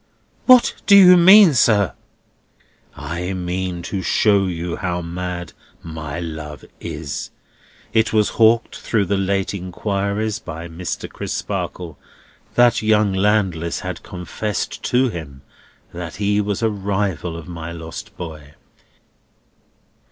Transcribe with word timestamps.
"What 0.47 0.73
do 0.87 0.95
you 0.97 1.15
mean, 1.15 1.53
sir?" 1.53 1.93
"I 2.95 3.33
mean 3.33 3.83
to 3.83 4.01
show 4.01 4.47
you 4.47 4.77
how 4.77 5.03
mad 5.03 5.53
my 5.83 6.19
love 6.19 6.65
is. 6.79 7.29
It 7.93 8.11
was 8.11 8.29
hawked 8.29 8.77
through 8.77 9.05
the 9.05 9.17
late 9.17 9.53
inquiries 9.53 10.39
by 10.39 10.67
Mr. 10.67 11.07
Crisparkle, 11.07 11.99
that 12.55 12.81
young 12.81 13.13
Landless 13.13 13.81
had 13.81 14.01
confessed 14.01 14.81
to 14.85 15.09
him 15.09 15.43
that 15.93 16.15
he 16.15 16.41
was 16.41 16.63
a 16.63 16.69
rival 16.71 17.37
of 17.37 17.47
my 17.47 17.71
lost 17.71 18.17
boy. 18.17 18.55